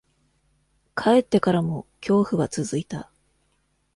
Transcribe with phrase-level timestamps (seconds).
[0.95, 3.11] 帰ってからも、恐怖は続いた。